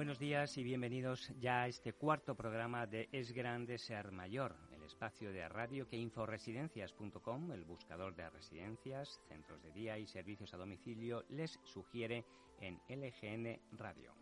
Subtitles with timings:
[0.00, 4.82] Buenos días y bienvenidos ya a este cuarto programa de Es Grande Ser Mayor, el
[4.82, 10.56] espacio de radio que inforesidencias.com, el buscador de residencias, centros de día y servicios a
[10.56, 12.24] domicilio, les sugiere
[12.62, 14.14] en LGN Radio.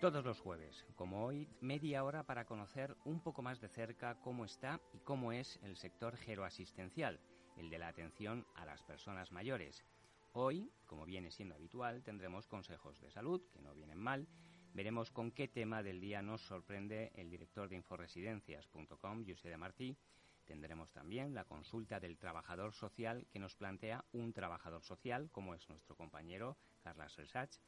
[0.00, 4.44] Todos los jueves, como hoy, media hora para conocer un poco más de cerca cómo
[4.44, 7.18] está y cómo es el sector geroasistencial,
[7.58, 9.84] el de la atención a las personas mayores.
[10.32, 14.28] Hoy, como viene siendo habitual, tendremos consejos de salud, que no vienen mal.
[14.72, 19.96] Veremos con qué tema del día nos sorprende el director de inforesidencias.com, José de Martí.
[20.44, 25.68] Tendremos también la consulta del trabajador social que nos plantea un trabajador social, como es
[25.68, 27.58] nuestro compañero Carlos Resach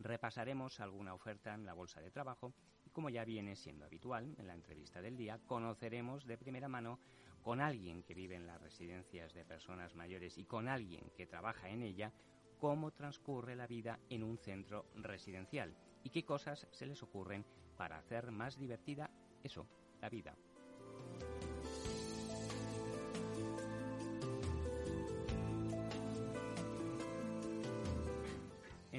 [0.00, 4.46] repasaremos alguna oferta en la bolsa de trabajo y como ya viene siendo habitual en
[4.46, 6.98] la entrevista del día, conoceremos de primera mano
[7.42, 11.68] con alguien que vive en las residencias de personas mayores y con alguien que trabaja
[11.68, 12.12] en ella
[12.58, 15.74] cómo transcurre la vida en un centro residencial
[16.04, 17.44] y qué cosas se les ocurren
[17.76, 19.10] para hacer más divertida
[19.42, 19.66] eso,
[20.00, 20.36] la vida.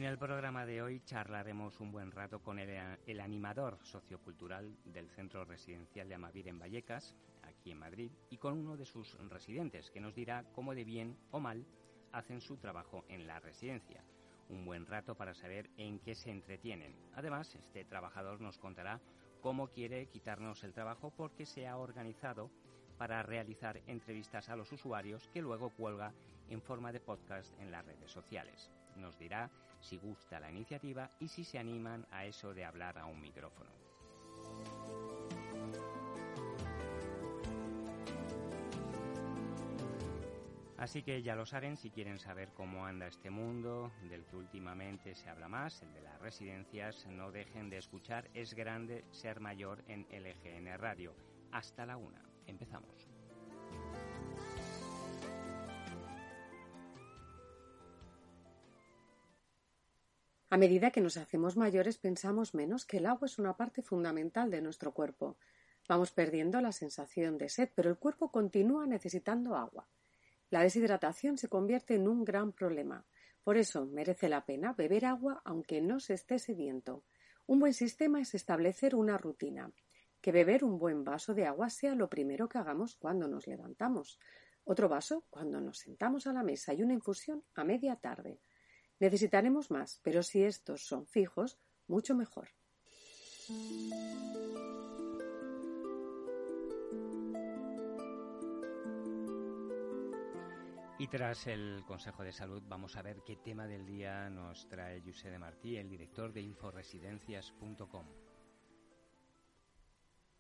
[0.02, 5.46] En el programa de hoy charlaremos un buen rato con el, animador sociocultural del Centro
[5.46, 7.16] Residencial de Amavir en Vallecas,
[7.62, 11.18] aquí en Madrid, y con uno de sus residentes, que nos dirá cómo de bien
[11.32, 11.66] o mal
[12.12, 14.04] hacen su trabajo en la residencia.
[14.50, 16.94] Un buen rato para saber en qué se entretienen.
[17.14, 19.00] Además, este trabajador nos contará
[19.42, 22.52] cómo quiere quitarnos el trabajo porque se ha organizado
[22.98, 26.14] para realizar entrevistas a los usuarios que luego cuelga
[26.50, 31.28] en forma de podcast en las redes sociales nos dirá si gusta la iniciativa y
[31.28, 33.91] si se animan a eso de hablar a un micrófono.
[40.82, 45.14] Así que ya lo saben, si quieren saber cómo anda este mundo, del que últimamente
[45.14, 49.84] se habla más, el de las residencias, no dejen de escuchar Es Grande Ser Mayor
[49.88, 51.14] en LGN Radio.
[51.52, 52.26] Hasta la una.
[52.48, 53.08] Empezamos.
[60.50, 64.50] A medida que nos hacemos mayores pensamos menos que el agua es una parte fundamental
[64.50, 65.38] de nuestro cuerpo.
[65.88, 69.88] Vamos perdiendo la sensación de sed, pero el cuerpo continúa necesitando agua.
[70.52, 73.06] La deshidratación se convierte en un gran problema.
[73.42, 77.06] Por eso merece la pena beber agua aunque no se esté sediento.
[77.48, 79.72] Un buen sistema es establecer una rutina.
[80.20, 84.20] Que beber un buen vaso de agua sea lo primero que hagamos cuando nos levantamos.
[84.66, 88.42] Otro vaso cuando nos sentamos a la mesa y una infusión a media tarde.
[89.00, 91.58] Necesitaremos más, pero si estos son fijos,
[91.88, 92.50] mucho mejor.
[101.02, 105.02] Y tras el Consejo de Salud vamos a ver qué tema del día nos trae
[105.02, 108.06] José de Martí, el director de inforesidencias.com.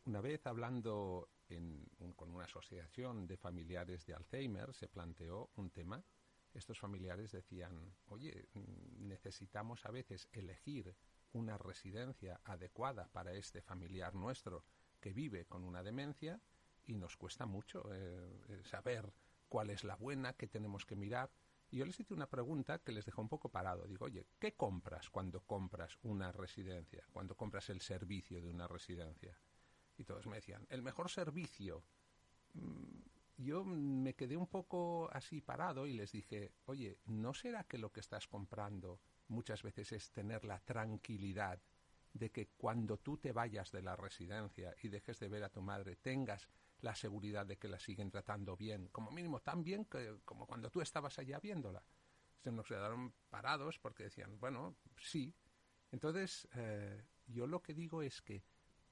[0.06, 1.30] Una vez hablando
[2.16, 6.04] con una asociación de familiares de Alzheimer se planteó un tema
[6.54, 8.48] estos familiares decían, oye,
[9.00, 10.96] necesitamos a veces elegir
[11.34, 14.64] una residencia adecuada para este familiar nuestro
[15.00, 16.40] que vive con una demencia
[16.86, 19.12] y nos cuesta mucho eh, eh, saber
[19.52, 21.30] cuál es la buena, qué tenemos que mirar.
[21.70, 23.86] Y yo les hice una pregunta que les dejó un poco parado.
[23.86, 27.06] Digo, oye, ¿qué compras cuando compras una residencia?
[27.12, 29.38] Cuando compras el servicio de una residencia.
[29.98, 31.84] Y todos me decían, el mejor servicio.
[32.54, 33.02] Mm,
[33.36, 37.92] yo me quedé un poco así parado y les dije, oye, ¿no será que lo
[37.92, 41.62] que estás comprando muchas veces es tener la tranquilidad
[42.14, 45.62] de que cuando tú te vayas de la residencia y dejes de ver a tu
[45.62, 46.48] madre tengas
[46.82, 50.70] la seguridad de que la siguen tratando bien, como mínimo tan bien que, como cuando
[50.70, 51.84] tú estabas allá viéndola?
[52.40, 55.34] Se nos quedaron parados porque decían, bueno, sí.
[55.92, 58.44] Entonces, eh, yo lo que digo es que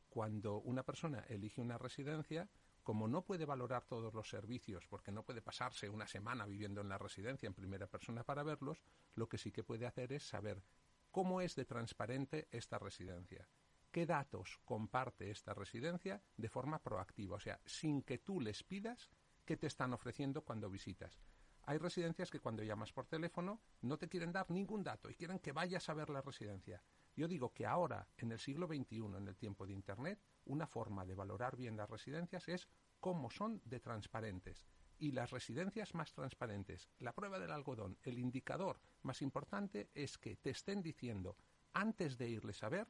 [0.10, 2.50] cuando una persona elige una residencia,
[2.84, 6.90] como no puede valorar todos los servicios, porque no puede pasarse una semana viviendo en
[6.90, 8.84] la residencia en primera persona para verlos,
[9.16, 10.64] lo que sí que puede hacer es saber
[11.12, 13.48] cómo es de transparente esta residencia,
[13.92, 19.10] qué datos comparte esta residencia de forma proactiva, o sea, sin que tú les pidas
[19.46, 21.20] qué te están ofreciendo cuando visitas.
[21.64, 25.40] Hay residencias que cuando llamas por teléfono no te quieren dar ningún dato y quieren
[25.40, 26.82] que vayas a ver la residencia.
[27.16, 31.06] Yo digo que ahora, en el siglo XXI, en el tiempo de Internet, una forma
[31.06, 32.68] de valorar bien las residencias es
[33.00, 34.66] cómo son de transparentes.
[34.98, 40.38] Y las residencias más transparentes, la prueba del algodón, el indicador más importante es que
[40.38, 41.38] te estén diciendo
[41.74, 42.88] antes de irles a ver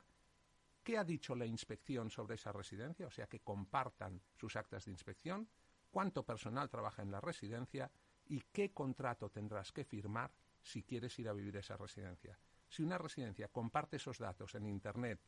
[0.90, 4.92] qué ha dicho la inspección sobre esa residencia, o sea, que compartan sus actas de
[4.92, 5.48] inspección,
[5.92, 7.92] cuánto personal trabaja en la residencia
[8.26, 10.34] y qué contrato tendrás que firmar
[10.64, 12.40] si quieres ir a vivir esa residencia.
[12.68, 15.22] Si una residencia comparte esos datos en Internet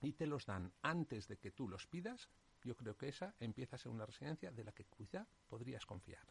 [0.00, 2.28] y te los dan antes de que tú los pidas,
[2.60, 6.26] yo creo que esa empieza a ser una residencia de la que quizá podrías confiar.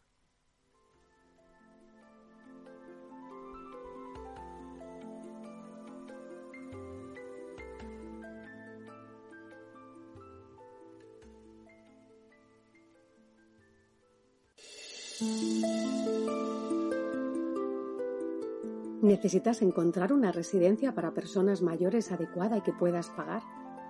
[19.02, 23.42] ¿Necesitas encontrar una residencia para personas mayores adecuada y que puedas pagar?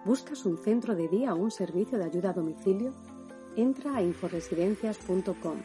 [0.05, 2.95] ¿Buscas un centro de día o un servicio de ayuda a domicilio?
[3.55, 5.59] Entra a inforesidencias.com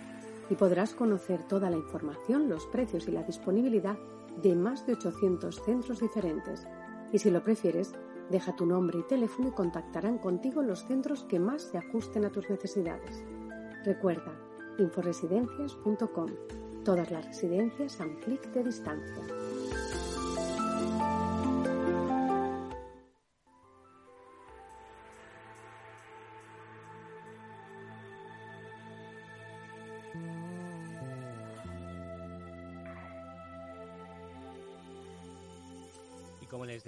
[0.50, 3.97] y podrás conocer toda la información, los precios y la disponibilidad
[4.41, 6.68] de más de 800 centros diferentes.
[7.11, 7.94] Y si lo prefieres,
[8.29, 12.31] deja tu nombre y teléfono y contactarán contigo los centros que más se ajusten a
[12.31, 13.23] tus necesidades.
[13.83, 14.33] Recuerda,
[14.80, 16.30] inforesidencias.com.
[16.83, 19.24] Todas las residencias a un clic de distancia.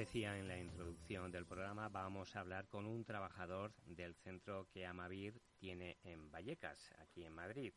[0.07, 4.85] Decía en la introducción del programa, vamos a hablar con un trabajador del centro que
[4.85, 7.73] Amavir tiene en Vallecas, aquí en Madrid.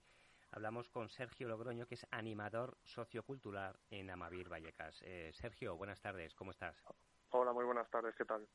[0.53, 5.03] Hablamos con Sergio Logroño, que es animador sociocultural en Amavir Vallecas.
[5.03, 6.81] Eh, Sergio, buenas tardes, ¿cómo estás?
[7.31, 8.47] Hola, muy buenas tardes, ¿qué tal?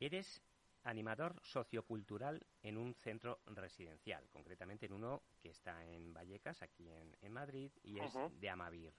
[0.00, 0.42] Eres
[0.82, 7.16] animador sociocultural en un centro residencial, concretamente en uno que está en Vallecas, aquí en,
[7.20, 8.92] en Madrid, y es de Amavir.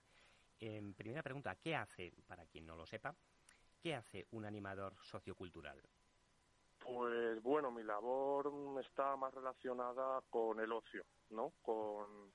[0.62, 3.14] En primera pregunta, ¿qué hace, para quien no lo sepa,
[3.86, 5.80] qué hace un animador sociocultural?
[6.80, 8.52] Pues bueno, mi labor
[8.84, 11.54] está más relacionada con el ocio, ¿no?
[11.62, 12.34] Con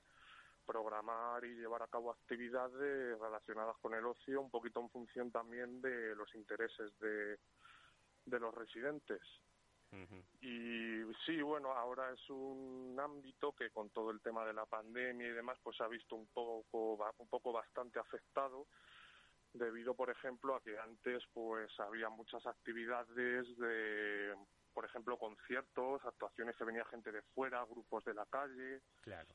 [0.65, 5.81] programar y llevar a cabo actividades relacionadas con el ocio, un poquito en función también
[5.81, 7.37] de los intereses de,
[8.27, 9.21] de los residentes.
[10.39, 15.27] Y sí, bueno, ahora es un ámbito que con todo el tema de la pandemia
[15.27, 18.67] y demás, pues ha visto un poco, un poco bastante afectado,
[19.53, 24.35] debido, por ejemplo, a que antes pues había muchas actividades de,
[24.73, 29.29] por ejemplo, conciertos, actuaciones que venía gente de fuera, grupos de la calle, Claro.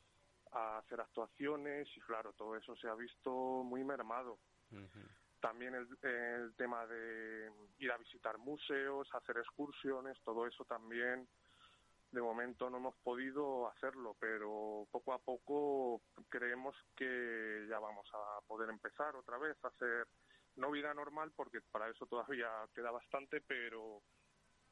[0.52, 3.30] a hacer actuaciones y claro, todo eso se ha visto
[3.64, 4.38] muy mermado.
[5.40, 11.28] También el, el tema de ir a visitar museos, hacer excursiones, todo eso también
[12.10, 18.40] de momento no hemos podido hacerlo, pero poco a poco creemos que ya vamos a
[18.46, 20.06] poder empezar otra vez a hacer
[20.56, 24.02] no vida normal porque para eso todavía queda bastante, pero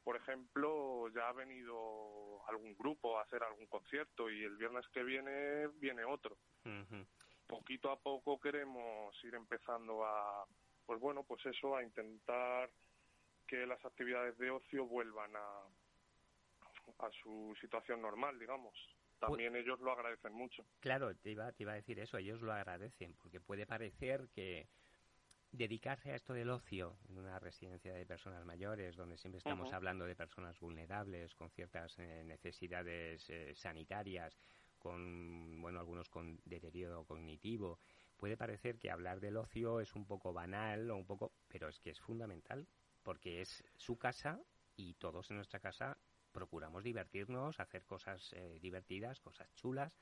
[0.03, 5.03] por ejemplo ya ha venido algún grupo a hacer algún concierto y el viernes que
[5.03, 6.37] viene viene otro.
[7.47, 10.45] Poquito a poco queremos ir empezando a,
[10.85, 12.71] pues bueno, pues eso, a intentar
[13.47, 15.67] que las actividades de ocio vuelvan a,
[16.99, 18.73] a su situación normal, digamos.
[19.19, 20.65] También ellos lo agradecen mucho.
[20.79, 24.67] Claro, te iba, te iba a decir eso, ellos lo agradecen, porque puede parecer que
[25.51, 30.05] dedicarse a esto del ocio en una residencia de personas mayores, donde siempre estamos hablando
[30.05, 34.37] de personas vulnerables, con ciertas eh, necesidades eh, sanitarias,
[34.79, 37.79] con, bueno, algunos con deterioro cognitivo,
[38.17, 41.79] puede parecer que hablar del ocio es un poco banal o un poco, pero es
[41.79, 42.67] que es fundamental,
[43.01, 44.41] porque es su casa
[44.75, 45.97] y todos en nuestra casa
[46.35, 49.93] procuramos divertirnos, hacer cosas eh, divertidas, cosas chulas,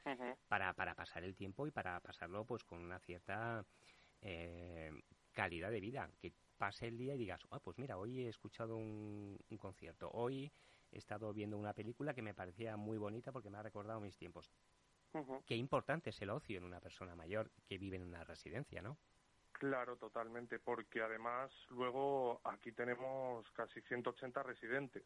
[0.47, 3.63] para, para pasar el tiempo y para pasarlo pues con una cierta
[4.21, 4.91] eh,
[5.31, 6.09] calidad de vida.
[6.19, 10.09] Que pase el día y digas, ah, pues mira, hoy he escuchado un, un concierto,
[10.11, 10.51] hoy
[10.91, 14.17] he estado viendo una película que me parecía muy bonita porque me ha recordado mis
[14.17, 14.51] tiempos.
[15.45, 18.97] Qué importante es el ocio en una persona mayor que vive en una residencia, ¿no?
[19.51, 25.03] Claro, totalmente, porque además luego aquí tenemos casi 180 residentes.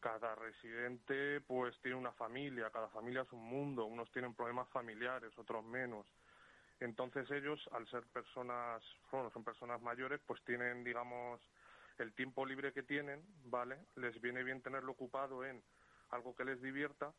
[0.00, 5.36] Cada residente pues tiene una familia, cada familia es un mundo, unos tienen problemas familiares,
[5.38, 6.06] otros menos.
[6.80, 11.40] Entonces ellos, al ser personas, bueno, son personas mayores, pues tienen, digamos,
[11.98, 13.78] el tiempo libre que tienen, ¿vale?
[13.94, 15.62] Les viene bien tenerlo ocupado en
[16.10, 17.12] algo que les divierta,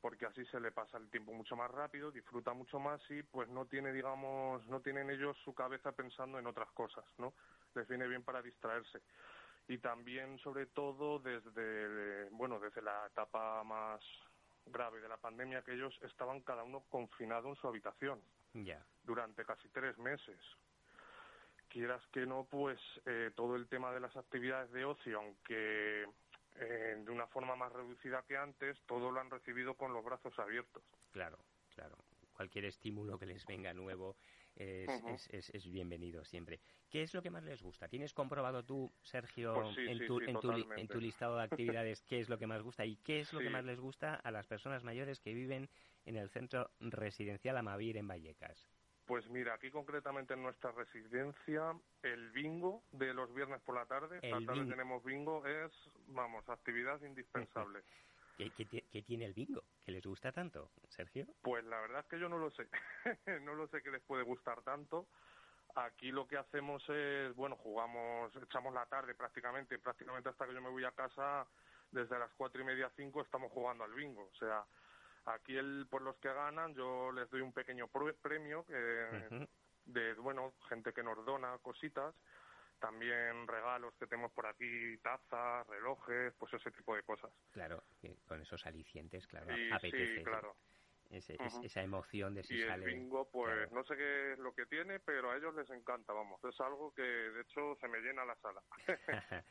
[0.00, 3.48] porque así se le pasa el tiempo mucho más rápido, disfruta mucho más y pues
[3.48, 7.34] no tiene, digamos, no tienen ellos su cabeza pensando en otras cosas, ¿no?
[7.74, 9.00] Les viene bien para distraerse
[9.68, 14.00] y también sobre todo desde bueno desde la etapa más
[14.66, 18.20] grave de la pandemia que ellos estaban cada uno confinado en su habitación
[18.54, 18.84] Ya.
[19.04, 20.38] durante casi tres meses
[21.68, 26.04] quieras que no pues eh, todo el tema de las actividades de ocio aunque
[26.56, 30.38] eh, de una forma más reducida que antes todo lo han recibido con los brazos
[30.38, 31.38] abiertos Claro,
[31.74, 31.96] claro.
[32.34, 34.16] Cualquier estímulo que les venga nuevo
[34.56, 36.60] es, es, es, bienvenido siempre.
[36.90, 37.88] ¿Qué es lo que más les gusta?
[37.88, 41.36] ¿Tienes comprobado tú, Sergio, Pues sí, en, sí, tu, sí, en, tu, en tu listado
[41.36, 43.80] de actividades, qué es lo que más gusta y qué es lo que más les
[43.80, 45.68] gusta a las personas mayores que viven
[46.04, 48.68] en el centro residencial Amavir en Vallecas?
[49.06, 54.20] Pues mira, aquí concretamente en nuestra residencia, el bingo de los viernes por la tarde,
[54.22, 55.72] esta tarde tenemos bingo, es,
[56.06, 57.82] vamos, actividad indispensable.
[58.42, 59.62] ¿Qué, qué ti- qué tiene el bingo?
[59.84, 61.26] ¿Que les gusta tanto, Sergio?
[61.42, 62.68] Pues la verdad es que yo no lo sé.
[63.42, 65.08] no lo sé qué les puede gustar tanto.
[65.76, 70.62] Aquí lo que hacemos es, bueno, jugamos, echamos la tarde prácticamente, prácticamente hasta que yo
[70.62, 71.48] me voy a casa,
[71.92, 74.26] desde las cuatro y media, cinco, estamos jugando al bingo.
[74.26, 74.66] O sea,
[75.26, 77.88] aquí el, por los que ganan, yo les doy un pequeño
[78.22, 79.48] premio que, Ujú.
[79.86, 82.16] de, bueno, gente que nos dona cositas,
[82.82, 87.30] también regalos que tenemos por aquí, tazas, relojes, pues ese tipo de cosas.
[87.52, 87.82] Claro,
[88.26, 90.16] con esos alicientes, claro, Y apetece.
[90.18, 90.56] sí, claro.
[91.10, 91.64] Ese- es- Ujú.
[91.66, 92.84] esa emoción de si y sale.
[92.86, 93.70] el bingo, pues claro.
[93.72, 96.42] no sé qué es lo que tiene, pero a ellos les encanta, vamos.
[96.44, 98.62] Es algo que de hecho se me llena la sala.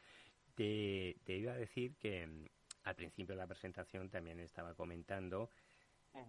[0.56, 2.46] te, te iba a decir que mm,
[2.84, 5.50] al principio de la presentación también estaba comentando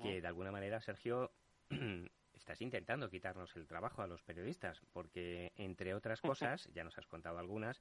[0.03, 1.33] que de alguna manera, Sergio,
[2.43, 7.07] estás intentando quitarnos el trabajo a los periodistas, porque entre otras cosas, ya nos has
[7.07, 7.81] contado algunas,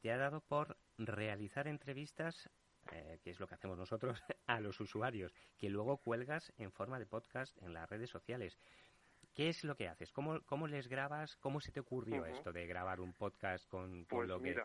[0.00, 2.48] te ha dado por realizar entrevistas,
[2.92, 6.98] eh, que es lo que hacemos nosotros, a los usuarios, que luego cuelgas en forma
[6.98, 8.58] de podcast en las redes sociales.
[9.34, 10.12] ¿Qué es lo que haces?
[10.12, 11.36] ¿Cómo, cómo les grabas?
[11.36, 14.56] ¿Cómo se te ocurrió esto de grabar un podcast con, con Pues lo que...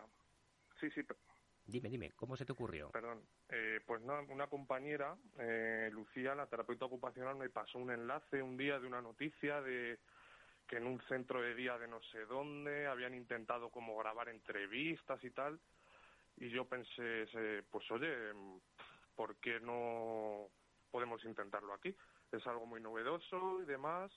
[0.80, 1.02] sí, sí,
[1.66, 2.90] Dime, dime, ¿cómo se te ocurrió?
[2.90, 3.22] perdón.
[3.48, 8.78] Eh, pues una compañera, eh, Lucía, la terapeuta ocupacional, me pasó un enlace un día
[8.78, 9.98] de una noticia de
[10.68, 15.22] que en un centro de día de no sé dónde habían intentado como grabar entrevistas
[15.24, 15.60] y tal.
[16.36, 18.32] Y yo pensé, se- pues oye,
[19.14, 20.48] ¿por qué no
[20.90, 21.96] podemos intentarlo aquí?
[22.32, 24.12] Es algo muy novedoso y demás.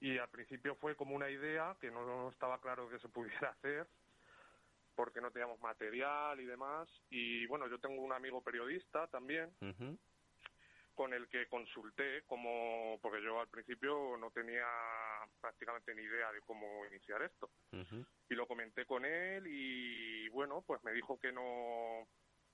[0.00, 3.88] Y al principio fue como una idea que no estaba claro que se pudiera hacer
[4.98, 6.88] porque no teníamos material y demás.
[7.08, 9.48] Y bueno, yo tengo un amigo periodista también
[10.96, 14.66] con el que consulté como porque yo al principio no tenía
[15.40, 17.48] prácticamente ni idea de cómo iniciar esto
[18.28, 22.08] y lo comenté con él y bueno pues me dijo que no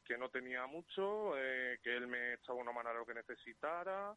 [0.04, 4.14] que no tenía mucho eh, que él me echaba una mano a lo que necesitara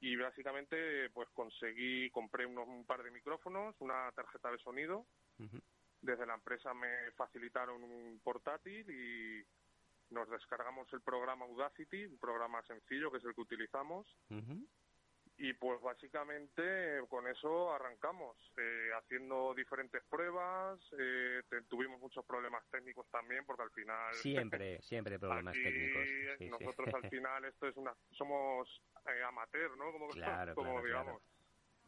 [0.00, 5.04] y básicamente pues conseguí compré unos un par de micrófonos una tarjeta de sonido.
[6.02, 9.42] Desde la empresa me facilitaron un portátil y
[10.14, 14.06] nos descargamos el programa Udacity, un programa sencillo que es el que utilizamos,
[15.38, 22.62] y pues básicamente con eso arrancamos, eh, haciendo diferentes pruebas, eh, te- tuvimos muchos problemas
[22.70, 24.14] técnicos también, porque al final...
[24.14, 26.08] Siempre, siempre problemas aquí, técnicos.
[26.08, 26.50] sí, sí.
[26.50, 27.94] nosotros al final esto es una...
[28.10, 29.90] Somos eh, amateur, ¿no?
[29.92, 31.22] Como, Claro, como claro, digamos.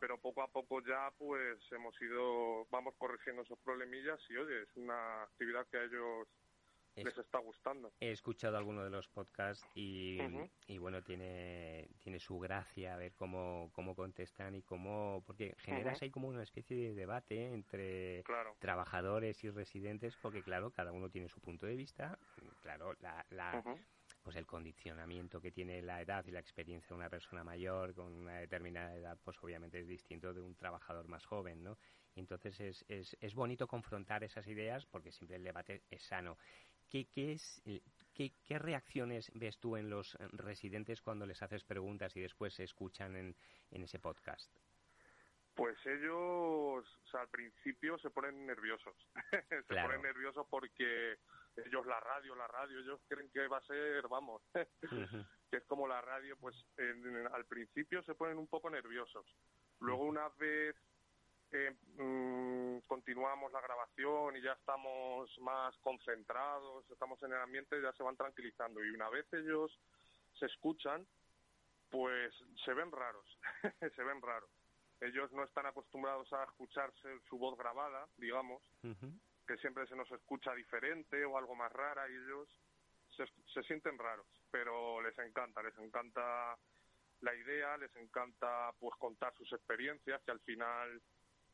[0.05, 4.69] Pero poco a poco ya pues hemos ido, vamos corrigiendo esos problemillas y oye, es
[4.77, 6.29] una actividad que a ellos
[6.95, 7.91] Es- les está gustando.
[8.01, 10.19] He escuchado alguno de los podcasts y,
[10.69, 15.23] y bueno, tiene, tiene su gracia ver cómo, cómo contestan y cómo...
[15.27, 18.57] Porque generas ahí como una especie de debate entre Claro.
[18.59, 22.19] trabajadores y residentes porque claro, cada uno tiene su punto de vista.
[22.61, 23.53] Claro, la, la.
[24.25, 28.13] Pues el condicionamiento que tiene la edad y la experiencia de una persona mayor con
[28.15, 31.79] una determinada edad, pues obviamente es distinto de un trabajador más joven, ¿no?
[32.17, 36.39] Entonces es, es, es bonito confrontar esas ideas porque siempre el debate es sano.
[36.89, 37.83] ¿Qué, qué, es, eh,
[38.15, 42.65] qué, qué reacciones ves tú en los residentes cuando les haces preguntas y después se
[42.65, 43.37] escuchan en,
[43.71, 44.57] en ese podcast?
[45.55, 48.97] Pues ellos, o sea, al principio se ponen nerviosos.
[49.69, 49.77] se Claro.
[49.77, 51.19] ponen nerviosos porque
[51.57, 54.43] ellos la radio, la radio, ellos creen que va a ser, vamos,
[55.51, 59.27] que es como la radio, pues en- al principio se ponen un poco nerviosos.
[59.81, 60.75] Luego una vez
[61.53, 67.93] eh, mm, continuamos la grabación y ya estamos más concentrados, estamos en el ambiente, ya
[67.93, 68.85] se van tranquilizando.
[68.85, 69.79] Y una vez ellos
[70.39, 71.07] se escuchan,
[71.91, 72.35] pues
[72.65, 73.39] se ven raros,
[73.95, 74.51] se ven raros.
[75.01, 78.63] Ellos no están acostumbrados a escucharse su voz grabada, digamos.
[79.47, 82.49] Que siempre se nos escucha diferente o algo más rara y ellos
[83.17, 86.57] se, se sienten raros, pero les encanta, les encanta
[87.21, 91.03] la idea, les encanta pues contar sus experiencias, que al final,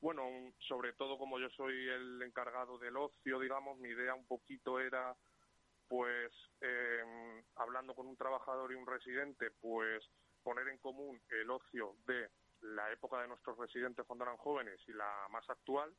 [0.00, 0.22] bueno,
[0.58, 5.14] sobre todo como yo soy el encargado del ocio, digamos, mi idea un poquito era
[5.88, 10.08] pues eh, hablando con un trabajador y un residente, pues
[10.44, 12.30] poner en común el ocio de
[12.62, 15.92] la época de nuestros residentes cuando eran jóvenes y la más actual.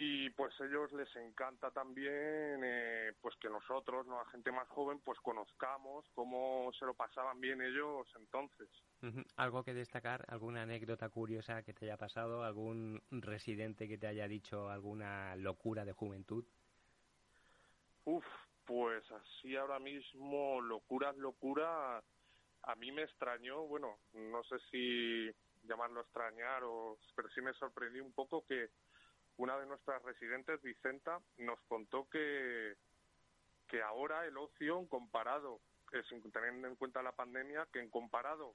[0.00, 5.18] Y pues ellos les encanta también eh, pues que nosotros la gente más joven pues
[5.18, 8.68] conozcamos cómo se lo pasaban bien ellos entonces.
[9.36, 14.28] Algo que destacar alguna anécdota curiosa que te haya pasado algún residente que te haya
[14.28, 16.44] dicho alguna locura de juventud
[18.04, 18.24] Uf,
[18.64, 22.04] pues así ahora mismo locuras locuras
[22.62, 25.28] a mí me extrañó bueno no sé si
[25.64, 28.70] llamarlo extrañar o pero sí me sorprendió un poco que
[29.38, 32.76] una de nuestras residentes, Vicenta, nos contó que,
[33.68, 35.60] que ahora el ocio, comparado,
[36.32, 38.54] teniendo en cuenta la pandemia, que en comparado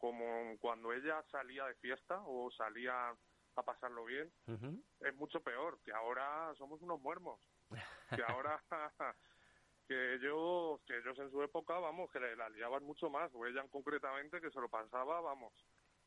[0.00, 3.14] como cuando ella salía de fiesta o salía
[3.56, 4.32] a pasarlo bien,
[5.00, 7.38] es mucho peor, que ahora somos unos muermos,
[8.14, 8.62] que ahora
[9.86, 13.62] que ellos, que ellos en su época, vamos, que la liaban mucho más, o ella
[13.70, 15.52] concretamente que se lo pasaba, vamos,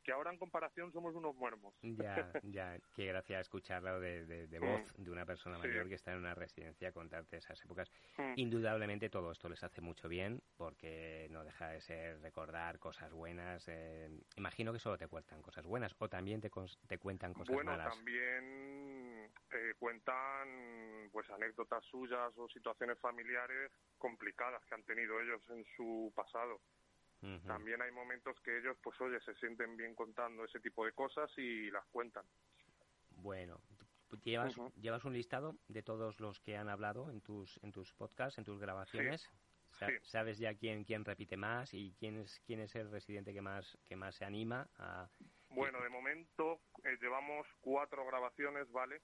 [0.04, 1.74] que ahora en comparación somos unos muermos.
[1.82, 6.20] Ya, ya, qué gracia escucharlo de, de, voz de una persona mayor que está en
[6.20, 7.92] una residencia contarte esas épocas.
[8.18, 8.34] Mm.
[8.38, 13.68] Indudablemente todo esto les hace mucho bien porque no deja de ser recordar cosas buenas.
[13.68, 16.52] Eh, imagino que solo te cuentan cosas buenas o también te,
[16.88, 17.88] te cuentan cosas bueno, malas.
[17.88, 25.42] Bueno, también eh, cuentan pues anécdotas suyas o situaciones familiares complicadas que han tenido ellos
[25.50, 26.60] en su pasado.
[27.48, 31.32] También hay momentos que ellos, pues oye, se sienten bien contando ese tipo de cosas
[31.38, 32.26] y las cuentan.
[33.12, 33.62] Bueno,
[34.24, 38.38] ¿llevas, ¿llevas un listado de todos los que han hablado en tus, en tus podcasts,
[38.40, 39.30] en tus grabaciones?
[40.04, 43.78] ¿Sabes ya quién, quién repite más y quién es, quién es el residente que más,
[43.86, 45.08] que más se anima a...?
[45.50, 49.02] Bueno, de momento eh, llevamos cuatro grabaciones, ¿vale?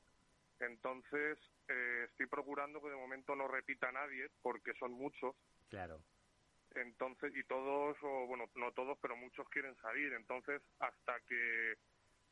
[0.59, 5.35] Entonces, eh, estoy procurando que de momento no repita nadie, porque son muchos.
[5.69, 6.01] Claro
[6.75, 10.13] entonces y todos o bueno no todos pero muchos quieren salir.
[10.13, 11.75] Entonces hasta que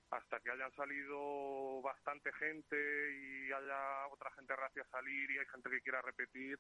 [0.10, 5.46] hasta que hayan salido bastante gente y haya otra gente racia a salir y hay
[5.48, 6.60] gente que quiera repetir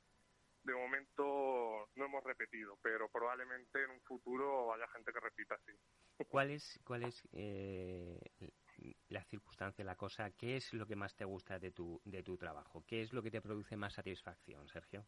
[0.64, 5.72] de momento no hemos repetido pero probablemente en un futuro haya gente que repita así
[6.28, 8.20] ¿cuál es cuál es eh,
[9.08, 12.38] la circunstancia la cosa qué es lo que más te gusta de tu de tu
[12.38, 15.06] trabajo qué es lo que te produce más satisfacción Sergio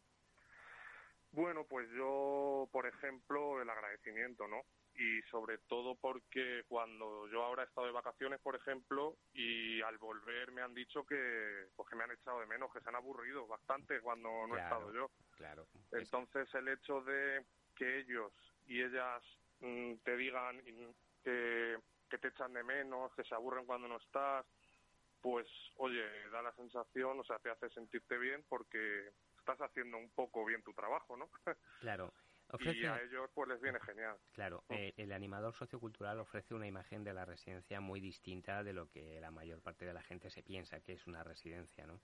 [1.32, 4.62] bueno, pues yo, por ejemplo, el agradecimiento, ¿no?
[4.94, 9.96] Y sobre todo porque cuando yo ahora he estado de vacaciones, por ejemplo, y al
[9.98, 12.96] volver me han dicho que, pues que me han echado de menos, que se han
[12.96, 15.10] aburrido bastante cuando no he estado yo.
[15.36, 15.66] Claro.
[15.92, 17.44] Entonces el hecho de
[17.76, 18.32] que ellos
[18.66, 19.22] y ellas
[19.60, 20.60] mm, te digan
[21.22, 21.78] que,
[22.10, 24.44] que te echan de menos, que se aburren cuando no estás,
[25.20, 30.10] pues oye, da la sensación, o sea, te hace sentirte bien porque estás haciendo un
[30.10, 31.30] poco bien tu trabajo, ¿no?
[31.80, 32.12] Claro.
[32.58, 34.16] Y a ellos pues les viene genial.
[34.32, 38.88] Claro, eh, el animador sociocultural ofrece una imagen de la residencia muy distinta de lo
[38.88, 42.00] que la mayor parte de la gente se piensa que es una residencia, ¿no?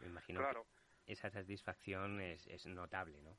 [0.00, 0.66] Me imagino claro.
[1.04, 3.36] que esa satisfacción es, es notable, ¿no?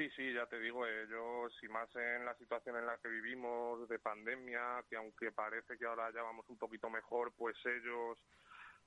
[0.00, 3.86] Sí, sí, ya te digo, ellos, y más en la situación en la que vivimos
[3.86, 8.16] de pandemia, que aunque parece que ahora ya vamos un poquito mejor, pues ellos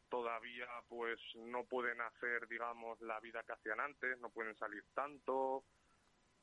[0.10, 5.64] todavía pues no pueden hacer digamos la vida que hacían antes no pueden salir tanto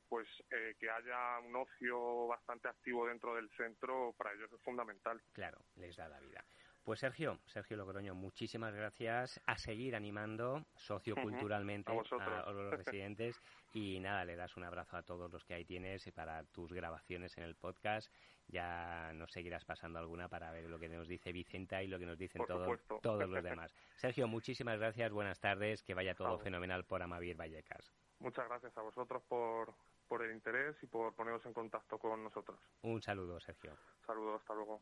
[0.09, 5.21] pues eh, que haya un ocio bastante activo dentro del centro para ellos es fundamental.
[5.33, 6.43] Claro les da la vida
[6.83, 13.39] pues Sergio, Sergio Logroño, muchísimas gracias a seguir animando socioculturalmente a, los residentes
[13.73, 17.37] y nada, le das un abrazo a todos los que ahí tienes para tus grabaciones
[17.37, 18.11] en el podcast.
[18.47, 22.05] Ya nos seguirás pasando alguna para ver lo que nos dice Vicenta y lo que
[22.05, 23.73] nos dicen todos, todos los demás.
[23.95, 27.93] Sergio, muchísimas gracias, buenas tardes, que vaya todo fenomenal por Amavir Vallecas.
[28.19, 29.73] Muchas gracias a vosotros por,
[30.07, 32.59] por el interés y por poneros en contacto con nosotros.
[32.81, 33.77] Un saludo, Sergio.
[34.05, 34.81] Saludos, hasta luego.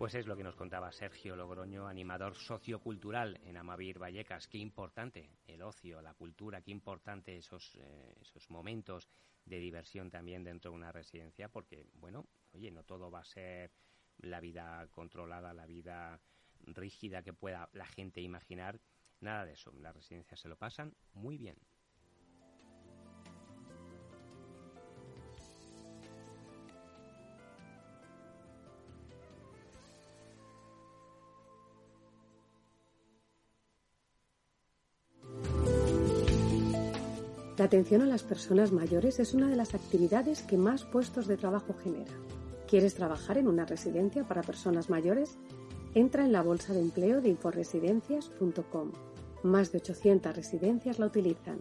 [0.00, 4.48] Pues es lo que nos contaba Sergio Logroño, animador sociocultural en Amavir Vallecas.
[4.48, 9.10] Qué importante el ocio, la cultura, qué importante esos, eh, esos momentos
[9.44, 13.72] de diversión también dentro de una residencia, porque, bueno, oye, no todo va a ser
[14.16, 16.18] la vida controlada, la vida
[16.60, 18.80] rígida que pueda la gente imaginar.
[19.20, 19.70] Nada de eso.
[19.80, 21.58] Las residencias se lo pasan muy bien.
[37.60, 41.36] La atención a las personas mayores es una de las actividades que más puestos de
[41.36, 42.10] trabajo genera.
[42.66, 45.36] ¿Quieres trabajar en una residencia para personas mayores?
[45.92, 48.92] Entra en la bolsa de empleo de inforesidencias.com.
[49.42, 51.60] Más de 800 residencias la utilizan.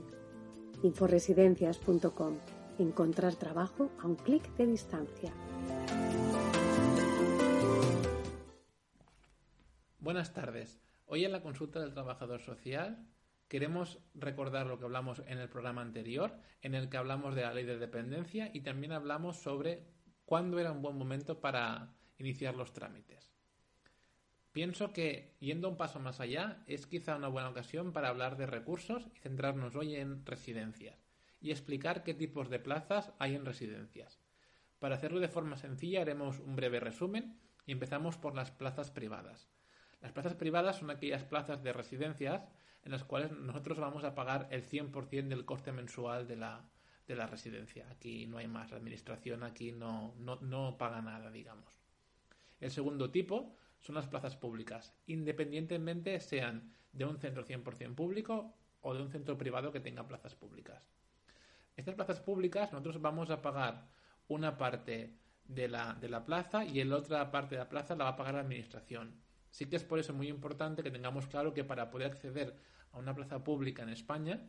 [0.83, 2.37] inforesidencias.com.
[2.77, 5.33] Encontrar trabajo a un clic de distancia.
[9.99, 10.81] Buenas tardes.
[11.07, 13.05] Hoy en la consulta del trabajador social
[13.49, 17.53] queremos recordar lo que hablamos en el programa anterior, en el que hablamos de la
[17.53, 19.83] ley de dependencia y también hablamos sobre
[20.23, 23.33] cuándo era un buen momento para iniciar los trámites.
[24.51, 28.45] Pienso que, yendo un paso más allá, es quizá una buena ocasión para hablar de
[28.45, 31.03] recursos y centrarnos hoy en residencias
[31.41, 34.19] y explicar qué tipos de plazas hay en residencias.
[34.79, 39.49] Para hacerlo de forma sencilla haremos un breve resumen y empezamos por las plazas privadas.
[40.01, 42.47] Las plazas privadas son aquellas plazas de residencias
[42.83, 46.69] en las cuales nosotros vamos a pagar el 100% del coste mensual de la,
[47.07, 47.87] de la residencia.
[47.91, 51.73] Aquí no hay más, la administración aquí no, no, no paga nada, digamos.
[52.59, 58.93] El segundo tipo son las plazas públicas, independientemente sean de un centro 100% público o
[58.93, 60.83] de un centro privado que tenga plazas públicas.
[61.75, 63.87] Estas plazas públicas nosotros vamos a pagar
[64.27, 65.15] una parte
[65.45, 68.15] de la, de la plaza y la otra parte de la plaza la va a
[68.15, 69.15] pagar la administración.
[69.51, 72.55] Sí que es por eso muy importante que tengamos claro que para poder acceder
[72.91, 74.41] a una plaza pública en España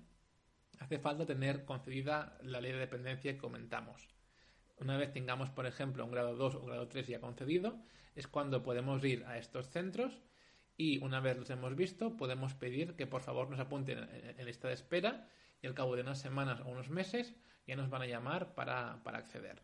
[0.78, 4.08] hace falta tener concedida la ley de dependencia que comentamos.
[4.76, 7.78] Una vez tengamos, por ejemplo, un grado 2 o grado 3 ya concedido,
[8.14, 10.22] es cuando podemos ir a estos centros
[10.76, 14.08] y una vez los hemos visto, podemos pedir que por favor nos apunten
[14.38, 15.28] en lista de espera
[15.60, 17.34] y al cabo de unas semanas o unos meses
[17.66, 19.62] ya nos van a llamar para, para acceder.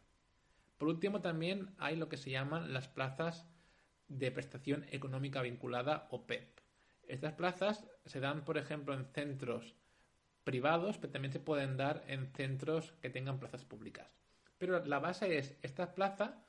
[0.76, 3.46] Por último, también hay lo que se llaman las plazas
[4.08, 6.60] de prestación económica vinculada o PEP.
[7.06, 9.74] E Estas plazas se dan, por ejemplo, en centros
[10.44, 14.08] privados, pero también se pueden dar en centros que tengan plazas públicas.
[14.58, 16.46] Pero la base es, esta plaza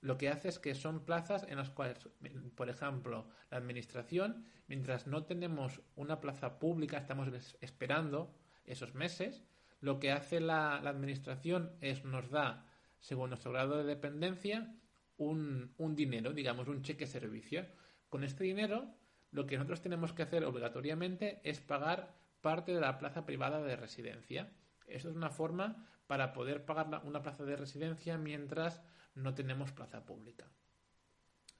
[0.00, 2.08] lo que hace es que son plazas en las cuales,
[2.54, 7.28] por ejemplo, la administración, mientras no tenemos una plaza pública, estamos
[7.60, 9.44] esperando esos meses,
[9.80, 12.66] lo que hace la, la administración es nos da,
[13.00, 14.74] según nuestro grado de dependencia,
[15.20, 17.66] un, dinero, digamos, un cheque servicio.
[18.08, 18.94] Con este dinero,
[19.30, 23.76] lo que nosotros tenemos que hacer obligatoriamente es pagar parte de la plaza privada de
[23.76, 24.50] residencia.
[24.86, 28.82] Esto es una forma para poder pagar una plaza de residencia mientras
[29.14, 30.46] no tenemos plaza pública.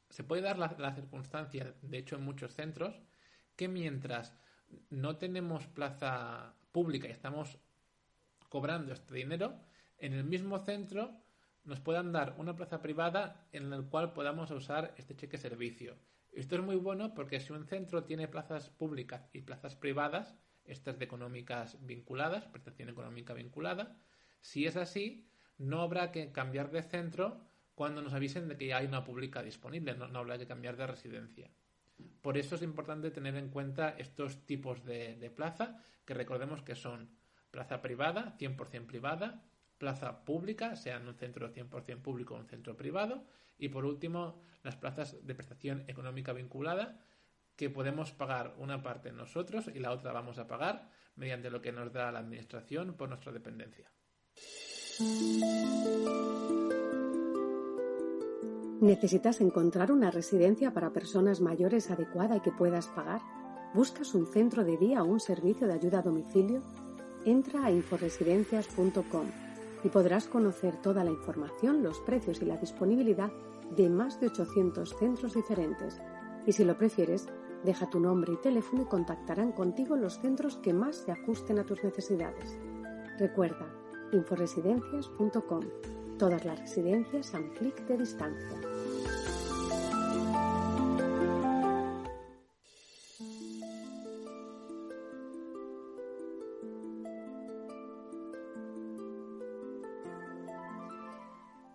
[0.09, 3.01] Se puede dar la circunstancia, de hecho en muchos centros,
[3.55, 4.35] que mientras
[4.88, 7.59] no tenemos plaza pública y estamos
[8.49, 9.61] cobrando este dinero,
[9.99, 11.20] en el mismo centro
[11.64, 15.96] nos puedan dar una plaza privada en la cual podamos usar este cheque servicio.
[16.33, 20.99] Esto es muy bueno porque si un centro tiene plazas públicas y plazas privadas, estas
[20.99, 23.96] de económicas vinculadas, prestación económica vinculada,
[24.40, 27.40] si es así, no habrá que cambiar de centro
[27.75, 31.51] cuando nos avisen de que hay una pública disponible, no, habrá que cambiar de residencia.
[32.23, 36.75] Por eso es importante tener en cuenta estos tipos de, de plaza, que recordemos que
[36.75, 37.11] son
[37.51, 39.44] plaza privada, 100% privada,
[39.81, 43.25] plaza pública, sea un centro 100% público o un centro privado,
[43.59, 47.01] y por último, las plazas de prestación económica vinculada,
[47.57, 51.73] que podemos pagar una parte nosotros y la otra vamos a pagar mediante lo que
[51.73, 53.90] nos da la Administración por nuestra dependencia.
[58.81, 63.21] ¿Necesitas encontrar una residencia para personas mayores adecuada y que puedas pagar?
[63.75, 66.62] ¿Buscas un centro de día o un servicio de ayuda a domicilio?
[67.25, 69.50] Entra a inforesidencias.com
[69.83, 73.31] y podrás conocer toda la información, los precios y la disponibilidad
[73.77, 76.01] de más de 800 centros diferentes.
[76.47, 77.29] Y si lo prefieres,
[77.64, 81.64] deja tu nombre y teléfono y contactarán contigo los centros que más se ajusten a
[81.64, 82.59] tus necesidades.
[83.19, 83.66] Recuerda,
[84.12, 85.62] inforesidencias.com.
[86.19, 88.61] Todas las residencias a un clic de distancia.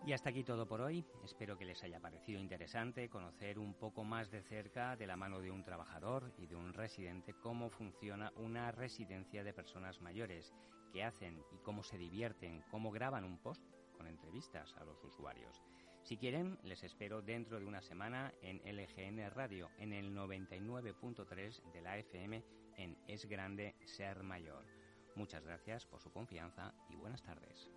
[0.05, 1.03] Y hasta aquí todo por hoy.
[1.23, 5.41] Espero que les haya parecido interesante conocer un poco más de cerca de la mano
[5.41, 10.53] de un trabajador y de un residente cómo funciona una residencia de personas mayores,
[10.93, 13.63] qué hacen y cómo se divierten, cómo graban un post
[13.97, 15.63] con entrevistas a los usuarios.
[16.03, 21.81] Si quieren, les espero dentro de una semana en LGN Radio, en el 99.3 de
[21.81, 22.43] la FM
[22.77, 24.67] en Es Grande Ser Mayor.
[25.15, 27.71] Muchas gracias por su confianza y buenas tardes.